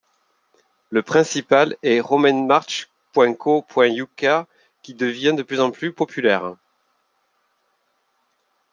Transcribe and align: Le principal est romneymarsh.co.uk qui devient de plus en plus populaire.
Le 0.89 1.03
principal 1.03 1.77
est 1.83 1.99
romneymarsh.co.uk 1.99 2.89
qui 4.81 4.95
devient 4.95 5.33
de 5.37 5.43
plus 5.43 5.59
en 5.61 5.69
plus 5.69 5.93
populaire. 5.93 6.55